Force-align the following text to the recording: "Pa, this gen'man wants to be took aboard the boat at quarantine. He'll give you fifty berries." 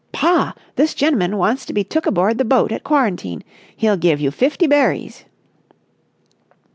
"Pa, 0.11 0.55
this 0.77 0.95
gen'man 0.95 1.37
wants 1.37 1.63
to 1.63 1.73
be 1.73 1.83
took 1.83 2.07
aboard 2.07 2.39
the 2.39 2.43
boat 2.43 2.71
at 2.71 2.83
quarantine. 2.83 3.43
He'll 3.77 3.97
give 3.97 4.19
you 4.19 4.31
fifty 4.31 4.65
berries." 4.65 5.25